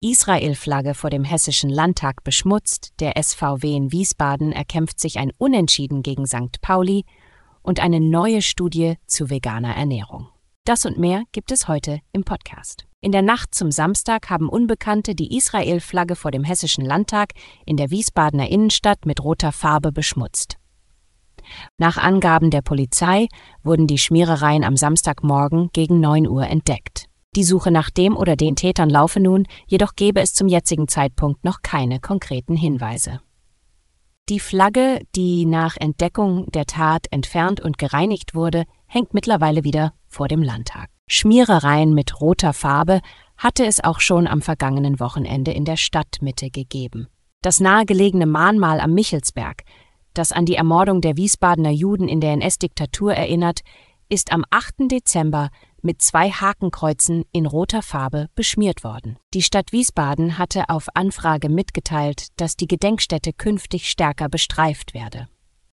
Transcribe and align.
Israel-Flagge 0.00 0.94
vor 0.94 1.10
dem 1.10 1.24
Hessischen 1.24 1.70
Landtag 1.70 2.22
beschmutzt, 2.22 2.92
der 3.00 3.20
SVW 3.20 3.74
in 3.74 3.90
Wiesbaden 3.90 4.52
erkämpft 4.52 5.00
sich 5.00 5.18
ein 5.18 5.32
Unentschieden 5.38 6.04
gegen 6.04 6.24
St. 6.24 6.60
Pauli 6.60 7.04
und 7.62 7.80
eine 7.80 7.98
neue 7.98 8.40
Studie 8.40 8.94
zu 9.08 9.28
veganer 9.28 9.74
Ernährung. 9.74 10.28
Das 10.64 10.86
und 10.86 10.98
mehr 10.98 11.24
gibt 11.32 11.50
es 11.50 11.66
heute 11.66 11.98
im 12.12 12.22
Podcast. 12.22 12.86
In 13.00 13.10
der 13.10 13.22
Nacht 13.22 13.56
zum 13.56 13.72
Samstag 13.72 14.30
haben 14.30 14.48
Unbekannte 14.48 15.16
die 15.16 15.36
Israel-Flagge 15.36 16.14
vor 16.14 16.30
dem 16.30 16.44
Hessischen 16.44 16.84
Landtag 16.84 17.32
in 17.66 17.76
der 17.76 17.90
Wiesbadener 17.90 18.48
Innenstadt 18.48 19.04
mit 19.04 19.24
roter 19.24 19.50
Farbe 19.50 19.90
beschmutzt. 19.90 20.58
Nach 21.76 21.96
Angaben 21.96 22.50
der 22.50 22.62
Polizei 22.62 23.26
wurden 23.64 23.88
die 23.88 23.98
Schmierereien 23.98 24.62
am 24.62 24.76
Samstagmorgen 24.76 25.70
gegen 25.72 25.98
9 25.98 26.28
Uhr 26.28 26.46
entdeckt. 26.46 27.08
Die 27.36 27.44
Suche 27.44 27.70
nach 27.70 27.90
dem 27.90 28.16
oder 28.16 28.36
den 28.36 28.56
Tätern 28.56 28.90
laufe 28.90 29.20
nun, 29.20 29.46
jedoch 29.66 29.94
gebe 29.96 30.20
es 30.20 30.34
zum 30.34 30.48
jetzigen 30.48 30.88
Zeitpunkt 30.88 31.44
noch 31.44 31.62
keine 31.62 32.00
konkreten 32.00 32.56
Hinweise. 32.56 33.20
Die 34.28 34.40
Flagge, 34.40 35.00
die 35.14 35.46
nach 35.46 35.76
Entdeckung 35.78 36.50
der 36.52 36.66
Tat 36.66 37.06
entfernt 37.10 37.60
und 37.60 37.78
gereinigt 37.78 38.34
wurde, 38.34 38.64
hängt 38.86 39.14
mittlerweile 39.14 39.64
wieder 39.64 39.94
vor 40.06 40.28
dem 40.28 40.42
Landtag. 40.42 40.90
Schmierereien 41.06 41.94
mit 41.94 42.20
roter 42.20 42.52
Farbe 42.52 43.00
hatte 43.38 43.64
es 43.64 43.82
auch 43.82 44.00
schon 44.00 44.26
am 44.26 44.42
vergangenen 44.42 45.00
Wochenende 45.00 45.52
in 45.52 45.64
der 45.64 45.76
Stadtmitte 45.76 46.50
gegeben. 46.50 47.08
Das 47.40 47.60
nahegelegene 47.60 48.26
Mahnmal 48.26 48.80
am 48.80 48.92
Michelsberg, 48.92 49.62
das 50.12 50.32
an 50.32 50.44
die 50.44 50.56
Ermordung 50.56 51.00
der 51.00 51.16
Wiesbadener 51.16 51.70
Juden 51.70 52.08
in 52.08 52.20
der 52.20 52.32
NS-Diktatur 52.32 53.14
erinnert, 53.14 53.60
ist 54.10 54.32
am 54.32 54.44
8. 54.50 54.90
Dezember 54.90 55.50
mit 55.82 56.02
zwei 56.02 56.30
Hakenkreuzen 56.30 57.24
in 57.32 57.46
roter 57.46 57.82
Farbe 57.82 58.28
beschmiert 58.34 58.84
worden. 58.84 59.18
Die 59.34 59.42
Stadt 59.42 59.72
Wiesbaden 59.72 60.38
hatte 60.38 60.68
auf 60.68 60.88
Anfrage 60.94 61.48
mitgeteilt, 61.48 62.28
dass 62.36 62.56
die 62.56 62.68
Gedenkstätte 62.68 63.32
künftig 63.32 63.88
stärker 63.88 64.28
bestreift 64.28 64.94
werde. 64.94 65.28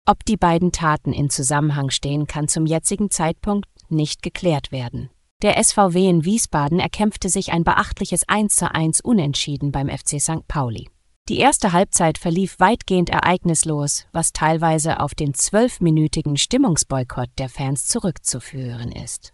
Ob 0.06 0.26
die 0.26 0.38
beiden 0.38 0.72
Taten 0.72 1.14
in 1.14 1.30
Zusammenhang 1.30 1.90
stehen, 1.90 2.28
kann 2.28 2.48
zum 2.48 2.66
jetzigen 2.66 3.10
Zeitpunkt 3.10 3.70
nicht 3.90 4.22
geklärt 4.22 4.72
werden. 4.72 5.10
Der 5.42 5.62
SVW 5.62 6.10
in 6.10 6.26
Wiesbaden 6.26 6.80
erkämpfte 6.80 7.30
sich 7.30 7.52
ein 7.52 7.64
beachtliches 7.64 8.28
1 8.28 8.56
zu 8.56 8.74
1 8.74 9.02
Unentschieden 9.02 9.72
beim 9.72 9.90
FC 9.90 10.22
St. 10.22 10.48
Pauli. 10.48 10.90
Die 11.30 11.38
erste 11.38 11.72
Halbzeit 11.72 12.18
verlief 12.18 12.60
weitgehend 12.60 13.10
ereignislos, 13.10 14.08
was 14.12 14.34
teilweise 14.34 15.00
auf 15.00 15.16
den 15.16 15.34
zwölfminütigen 15.34 16.36
Stimmungsboykott 16.36 17.30
der 17.38 17.48
Fans 17.48 17.88
zurückzuführen 17.88 18.92
ist. 18.92 19.34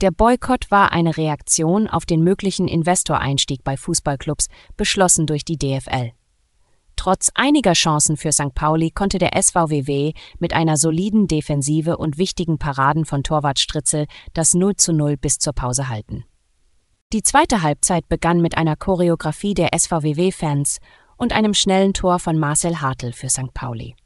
Der 0.00 0.10
Boykott 0.10 0.70
war 0.70 0.92
eine 0.92 1.18
Reaktion 1.18 1.86
auf 1.86 2.06
den 2.06 2.22
möglichen 2.22 2.68
Investoreinstieg 2.68 3.62
bei 3.62 3.76
Fußballclubs, 3.76 4.46
beschlossen 4.78 5.26
durch 5.26 5.44
die 5.44 5.58
DFL. 5.58 6.12
Trotz 6.96 7.30
einiger 7.34 7.74
Chancen 7.74 8.16
für 8.16 8.32
St. 8.32 8.54
Pauli 8.54 8.90
konnte 8.90 9.18
der 9.18 9.40
SVWW 9.40 10.14
mit 10.38 10.54
einer 10.54 10.78
soliden 10.78 11.28
Defensive 11.28 11.98
und 11.98 12.16
wichtigen 12.16 12.58
Paraden 12.58 13.04
von 13.04 13.22
Torwart 13.22 13.58
Stritzel 13.58 14.06
das 14.32 14.54
0 14.54 14.76
zu 14.76 14.94
0 14.94 15.18
bis 15.18 15.38
zur 15.38 15.52
Pause 15.52 15.88
halten. 15.88 16.24
Die 17.12 17.22
zweite 17.22 17.62
Halbzeit 17.62 18.08
begann 18.08 18.40
mit 18.40 18.56
einer 18.56 18.76
Choreografie 18.76 19.52
der 19.52 19.70
SVWW-Fans 19.78 20.78
und 21.18 21.34
einem 21.34 21.52
schnellen 21.52 21.92
Tor 21.92 22.18
von 22.20 22.38
Marcel 22.38 22.80
Hartl 22.80 23.12
für 23.12 23.28
St. 23.28 23.52
Pauli. 23.52 23.96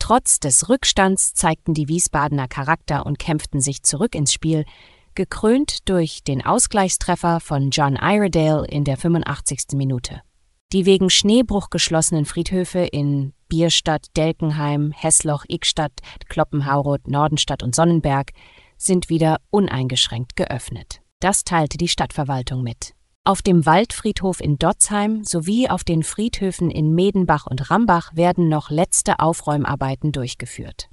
Trotz 0.00 0.40
des 0.40 0.68
Rückstands 0.68 1.34
zeigten 1.34 1.74
die 1.74 1.86
Wiesbadener 1.86 2.48
Charakter 2.48 3.06
und 3.06 3.20
kämpften 3.20 3.60
sich 3.60 3.84
zurück 3.84 4.14
ins 4.16 4.32
Spiel, 4.32 4.64
gekrönt 5.14 5.88
durch 5.88 6.22
den 6.24 6.44
Ausgleichstreffer 6.44 7.40
von 7.40 7.70
John 7.70 7.98
Iredale 8.00 8.66
in 8.66 8.84
der 8.84 8.96
85. 8.96 9.74
Minute. 9.74 10.22
Die 10.72 10.86
wegen 10.86 11.10
Schneebruch 11.10 11.70
geschlossenen 11.70 12.24
Friedhöfe 12.24 12.80
in 12.80 13.32
Bierstadt, 13.48 14.06
Delkenheim, 14.16 14.92
Hessloch, 14.92 15.44
Ickstadt, 15.48 15.92
Kloppenhauroth, 16.28 17.08
Nordenstadt 17.08 17.62
und 17.62 17.74
Sonnenberg 17.74 18.30
sind 18.76 19.08
wieder 19.08 19.38
uneingeschränkt 19.50 20.36
geöffnet. 20.36 21.00
Das 21.18 21.44
teilte 21.44 21.76
die 21.76 21.88
Stadtverwaltung 21.88 22.62
mit. 22.62 22.94
Auf 23.24 23.42
dem 23.42 23.66
Waldfriedhof 23.66 24.40
in 24.40 24.56
Dotzheim 24.56 25.24
sowie 25.24 25.68
auf 25.68 25.84
den 25.84 26.02
Friedhöfen 26.02 26.70
in 26.70 26.94
Medenbach 26.94 27.46
und 27.46 27.70
Rambach 27.70 28.16
werden 28.16 28.48
noch 28.48 28.70
letzte 28.70 29.18
Aufräumarbeiten 29.18 30.12
durchgeführt. 30.12 30.88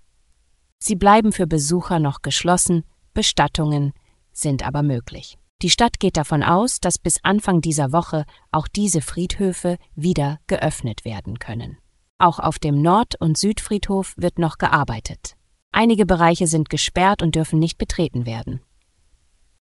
Sie 0.79 0.95
bleiben 0.95 1.31
für 1.31 1.47
Besucher 1.47 1.99
noch 1.99 2.21
geschlossen, 2.21 2.83
Bestattungen, 3.13 3.93
sind 4.39 4.65
aber 4.65 4.83
möglich. 4.83 5.37
Die 5.63 5.69
Stadt 5.69 5.99
geht 5.99 6.17
davon 6.17 6.43
aus, 6.43 6.79
dass 6.79 6.99
bis 6.99 7.19
Anfang 7.23 7.61
dieser 7.61 7.91
Woche 7.91 8.25
auch 8.51 8.67
diese 8.67 9.01
Friedhöfe 9.01 9.77
wieder 9.95 10.39
geöffnet 10.45 11.03
werden 11.03 11.39
können. 11.39 11.77
Auch 12.19 12.39
auf 12.39 12.59
dem 12.59 12.81
Nord- 12.81 13.19
und 13.19 13.37
Südfriedhof 13.37 14.13
wird 14.17 14.37
noch 14.37 14.57
gearbeitet. 14.57 15.35
Einige 15.71 16.05
Bereiche 16.05 16.47
sind 16.47 16.69
gesperrt 16.69 17.21
und 17.21 17.35
dürfen 17.35 17.59
nicht 17.59 17.77
betreten 17.77 18.25
werden. 18.25 18.61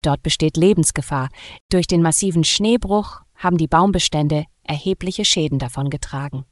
Dort 0.01 0.23
besteht 0.23 0.57
Lebensgefahr. 0.57 1.29
Durch 1.69 1.87
den 1.87 2.01
massiven 2.01 2.43
Schneebruch 2.43 3.21
haben 3.35 3.57
die 3.57 3.67
Baumbestände 3.67 4.45
erhebliche 4.63 5.25
Schäden 5.25 5.59
davongetragen. 5.59 6.45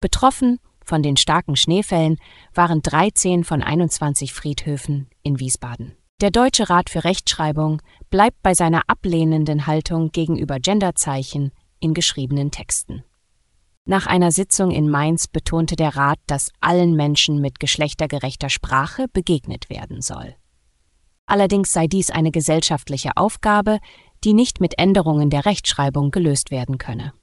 Betroffen 0.00 0.58
von 0.84 1.02
den 1.02 1.16
starken 1.16 1.56
Schneefällen 1.56 2.16
waren 2.54 2.82
13 2.82 3.44
von 3.44 3.62
21 3.62 4.32
Friedhöfen 4.32 5.08
in 5.22 5.38
Wiesbaden. 5.38 5.96
Der 6.20 6.30
Deutsche 6.30 6.68
Rat 6.68 6.90
für 6.90 7.04
Rechtschreibung 7.04 7.80
bleibt 8.10 8.42
bei 8.42 8.52
seiner 8.52 8.82
ablehnenden 8.88 9.66
Haltung 9.66 10.12
gegenüber 10.12 10.60
Genderzeichen 10.60 11.50
in 11.78 11.94
geschriebenen 11.94 12.50
Texten. 12.50 13.04
Nach 13.86 14.06
einer 14.06 14.30
Sitzung 14.30 14.70
in 14.70 14.90
Mainz 14.90 15.28
betonte 15.28 15.76
der 15.76 15.96
Rat, 15.96 16.18
dass 16.26 16.52
allen 16.60 16.94
Menschen 16.94 17.40
mit 17.40 17.58
geschlechtergerechter 17.58 18.50
Sprache 18.50 19.06
begegnet 19.10 19.70
werden 19.70 20.02
soll. 20.02 20.34
Allerdings 21.24 21.72
sei 21.72 21.86
dies 21.86 22.10
eine 22.10 22.32
gesellschaftliche 22.32 23.16
Aufgabe, 23.16 23.78
die 24.22 24.34
nicht 24.34 24.60
mit 24.60 24.78
Änderungen 24.78 25.30
der 25.30 25.46
Rechtschreibung 25.46 26.10
gelöst 26.10 26.50
werden 26.50 26.76
könne. 26.76 27.14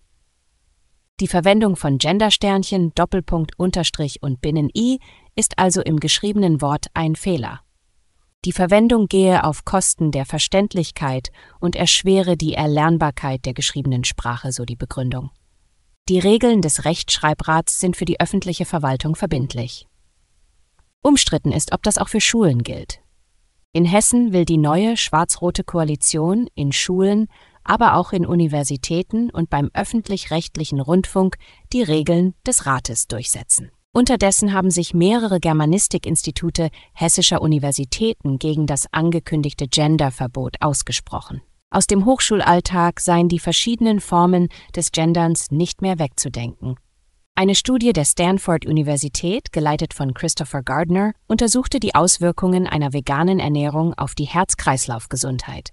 Die 1.20 1.28
Verwendung 1.28 1.76
von 1.76 2.00
Gendersternchen, 2.00 2.96
Doppelpunkt, 2.96 3.60
Unterstrich 3.60 4.24
und 4.24 4.42
Binnen-I 4.42 4.98
ist 5.36 5.60
also 5.60 5.82
im 5.82 6.00
geschriebenen 6.00 6.62
Wort 6.62 6.88
ein 6.96 7.16
Fehler. 7.16 7.62
Die 8.48 8.54
Verwendung 8.54 9.10
gehe 9.10 9.44
auf 9.44 9.66
Kosten 9.66 10.12
der 10.14 10.26
Verständlichkeit 10.26 11.34
und 11.60 11.76
erschwere 11.76 12.38
die 12.38 12.54
Erlernbarkeit 12.54 13.46
der 13.46 13.54
geschriebenen 13.54 14.06
Sprache, 14.06 14.54
so 14.54 14.64
die 14.64 14.78
Begründung. 14.78 15.32
Die 16.08 16.18
Regeln 16.18 16.62
des 16.62 16.86
Rechtschreibrats 16.86 17.82
sind 17.82 17.98
für 17.98 18.06
die 18.06 18.22
öffentliche 18.22 18.64
Verwaltung 18.64 19.18
verbindlich. 19.18 19.86
Umstritten 21.02 21.52
ist, 21.52 21.74
ob 21.74 21.84
das 21.84 21.98
auch 21.98 22.08
für 22.08 22.22
Schulen 22.22 22.64
gilt. 22.64 23.02
In 23.74 23.84
Hessen 23.84 24.32
will 24.32 24.46
die 24.46 24.58
neue 24.58 24.96
schwarz-rote 24.96 25.66
Koalition 25.66 26.48
in 26.56 26.72
Schulen, 26.72 27.28
aber 27.66 27.98
auch 27.98 28.14
in 28.14 28.26
Universitäten 28.26 29.30
und 29.30 29.50
beim 29.50 29.70
öffentlich-rechtlichen 29.74 30.80
Rundfunk 30.80 31.36
die 31.74 31.84
Regeln 31.84 32.34
des 32.46 32.66
Rates 32.66 33.10
durchsetzen. 33.10 33.72
Unterdessen 33.98 34.54
haben 34.54 34.70
sich 34.70 34.94
mehrere 34.94 35.40
Germanistikinstitute 35.40 36.70
hessischer 36.94 37.42
Universitäten 37.42 38.38
gegen 38.38 38.68
das 38.68 38.86
angekündigte 38.92 39.68
Genderverbot 39.68 40.58
ausgesprochen. 40.62 41.42
Aus 41.72 41.88
dem 41.88 42.06
Hochschulalltag 42.06 43.00
seien 43.00 43.28
die 43.28 43.40
verschiedenen 43.40 44.00
Formen 44.00 44.50
des 44.76 44.92
Genderns 44.92 45.50
nicht 45.50 45.82
mehr 45.82 45.98
wegzudenken. 45.98 46.76
Eine 47.34 47.56
Studie 47.56 47.92
der 47.92 48.06
Stanford 48.06 48.68
Universität, 48.68 49.52
geleitet 49.52 49.96
von 49.96 50.14
Christopher 50.14 50.62
Gardner, 50.62 51.14
untersuchte 51.28 51.80
die 51.80 51.96
Auswirkungen 51.96 52.68
einer 52.68 52.94
veganen 52.94 53.40
Ernährung 53.40 53.96
auf 53.96 54.14
die 54.14 54.26
Herz-Kreislauf-Gesundheit. 54.26 55.72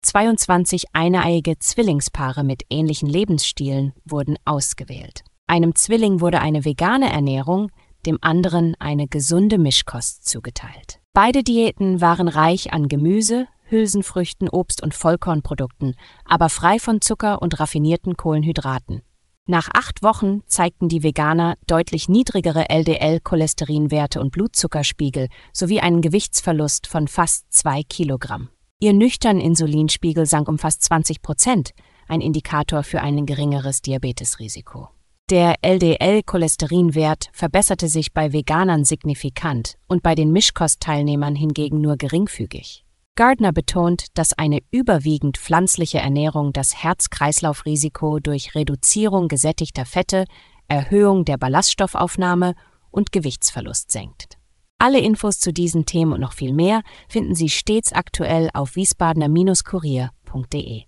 22 0.00 0.94
eineiige 0.94 1.58
Zwillingspaare 1.58 2.42
mit 2.42 2.62
ähnlichen 2.70 3.10
Lebensstilen 3.10 3.92
wurden 4.06 4.38
ausgewählt. 4.46 5.24
Einem 5.48 5.74
Zwilling 5.74 6.20
wurde 6.20 6.40
eine 6.40 6.66
vegane 6.66 7.10
Ernährung, 7.10 7.70
dem 8.04 8.18
anderen 8.20 8.76
eine 8.78 9.08
gesunde 9.08 9.56
Mischkost 9.56 10.28
zugeteilt. 10.28 11.00
Beide 11.14 11.42
Diäten 11.42 12.02
waren 12.02 12.28
reich 12.28 12.74
an 12.74 12.86
Gemüse, 12.86 13.48
Hülsenfrüchten, 13.64 14.50
Obst 14.50 14.82
und 14.82 14.92
Vollkornprodukten, 14.92 15.96
aber 16.26 16.50
frei 16.50 16.78
von 16.78 17.00
Zucker 17.00 17.40
und 17.40 17.58
raffinierten 17.58 18.18
Kohlenhydraten. 18.18 19.00
Nach 19.46 19.70
acht 19.72 20.02
Wochen 20.02 20.42
zeigten 20.46 20.90
die 20.90 21.02
Veganer 21.02 21.56
deutlich 21.66 22.10
niedrigere 22.10 22.68
LDL-Cholesterinwerte 22.68 24.20
und 24.20 24.32
Blutzuckerspiegel 24.32 25.28
sowie 25.54 25.80
einen 25.80 26.02
Gewichtsverlust 26.02 26.86
von 26.86 27.08
fast 27.08 27.50
zwei 27.54 27.82
Kilogramm. 27.84 28.50
Ihr 28.80 28.92
nüchterner 28.92 29.42
Insulinspiegel 29.42 30.26
sank 30.26 30.46
um 30.46 30.58
fast 30.58 30.82
20 30.84 31.22
Prozent, 31.22 31.70
ein 32.06 32.20
Indikator 32.20 32.82
für 32.82 33.00
ein 33.00 33.24
geringeres 33.24 33.80
Diabetesrisiko. 33.80 34.90
Der 35.30 35.56
LDL-Cholesterinwert 35.60 37.28
verbesserte 37.34 37.88
sich 37.88 38.14
bei 38.14 38.32
Veganern 38.32 38.84
signifikant 38.84 39.74
und 39.86 40.02
bei 40.02 40.14
den 40.14 40.32
Mischkostteilnehmern 40.32 41.34
hingegen 41.34 41.82
nur 41.82 41.98
geringfügig. 41.98 42.86
Gardner 43.14 43.52
betont, 43.52 44.06
dass 44.14 44.32
eine 44.32 44.60
überwiegend 44.70 45.36
pflanzliche 45.36 45.98
Ernährung 45.98 46.54
das 46.54 46.82
Herz-Kreislauf-Risiko 46.82 48.20
durch 48.20 48.54
Reduzierung 48.54 49.28
gesättigter 49.28 49.84
Fette, 49.84 50.24
Erhöhung 50.66 51.26
der 51.26 51.36
Ballaststoffaufnahme 51.36 52.54
und 52.90 53.12
Gewichtsverlust 53.12 53.92
senkt. 53.92 54.38
Alle 54.78 55.00
Infos 55.00 55.40
zu 55.40 55.52
diesen 55.52 55.84
Themen 55.84 56.14
und 56.14 56.20
noch 56.20 56.32
viel 56.32 56.54
mehr 56.54 56.80
finden 57.06 57.34
Sie 57.34 57.50
stets 57.50 57.92
aktuell 57.92 58.48
auf 58.54 58.76
wiesbadener-kurier.de. 58.76 60.87